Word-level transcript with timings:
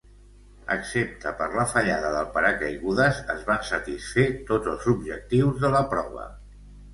Excepte 0.75 1.33
per 1.41 1.49
la 1.59 1.65
fallada 1.73 2.09
del 2.15 2.31
paracaigudes, 2.37 3.19
es 3.35 3.45
van 3.51 3.61
satisfer 3.73 4.27
tots 4.49 4.73
els 4.73 4.89
objectius 4.95 5.63
de 5.67 5.73
la 5.79 5.85
prova. 5.95 6.27